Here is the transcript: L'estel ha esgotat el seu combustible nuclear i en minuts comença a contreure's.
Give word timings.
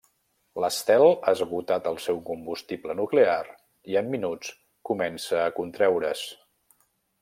L'estel 0.63 1.03
ha 1.09 1.33
esgotat 1.37 1.89
el 1.91 1.99
seu 2.07 2.23
combustible 2.31 2.97
nuclear 3.03 3.39
i 3.93 4.01
en 4.03 4.13
minuts 4.17 4.53
comença 4.93 5.45
a 5.47 5.57
contreure's. 5.63 6.29